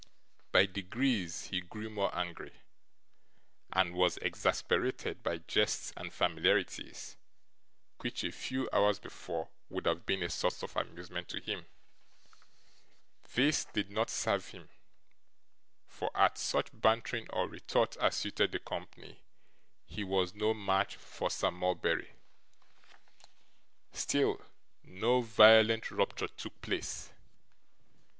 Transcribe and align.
By 0.51 0.65
degrees, 0.65 1.49
he 1.51 1.61
grew 1.61 1.87
more 1.87 2.09
angry, 2.17 2.53
and 3.71 3.93
was 3.93 4.17
exasperated 4.17 5.21
by 5.21 5.37
jests 5.37 5.93
and 5.95 6.11
familiarities 6.11 7.17
which, 7.99 8.23
a 8.23 8.31
few 8.31 8.67
hours 8.73 8.97
before, 8.97 9.49
would 9.69 9.85
have 9.85 10.07
been 10.07 10.23
a 10.23 10.29
source 10.31 10.63
of 10.63 10.75
amusement 10.75 11.27
to 11.29 11.39
him. 11.39 11.67
This 13.35 13.63
did 13.63 13.91
not 13.91 14.09
serve 14.09 14.47
him; 14.47 14.69
for, 15.85 16.09
at 16.17 16.39
such 16.39 16.69
bantering 16.73 17.29
or 17.29 17.47
retort 17.47 17.95
as 17.97 18.15
suited 18.15 18.53
the 18.53 18.59
company, 18.59 19.21
he 19.85 20.03
was 20.03 20.33
no 20.33 20.55
match 20.55 20.95
for 20.95 21.29
Sir 21.29 21.51
Mulberry. 21.51 22.09
Still, 23.91 24.41
no 24.83 25.21
violent 25.21 25.91
rupture 25.91 26.27
took 26.27 26.59
place. 26.61 27.11